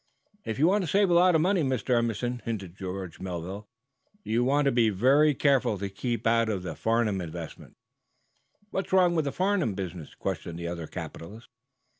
"If 0.45 0.57
you 0.57 0.65
want 0.65 0.83
to 0.83 0.89
save 0.89 1.11
a 1.11 1.13
lot 1.13 1.35
of 1.35 1.41
money, 1.41 1.61
Mr. 1.61 1.95
Emerson," 1.95 2.41
hinted 2.43 2.75
George 2.75 3.19
Melville, 3.19 3.67
"you 4.23 4.43
want 4.43 4.65
to 4.65 4.71
be 4.71 4.89
very 4.89 5.35
careful 5.35 5.77
to 5.77 5.89
keep 5.89 6.21
it 6.21 6.27
out 6.27 6.49
of 6.49 6.63
the 6.63 6.73
Farnum 6.73 7.21
investment." 7.21 7.77
"What's 8.71 8.91
wrong 8.91 9.13
with 9.13 9.25
the 9.25 9.31
Farnum 9.31 9.75
business?" 9.75 10.15
questioned 10.15 10.57
the 10.57 10.67
other 10.67 10.87
capitalist. 10.87 11.49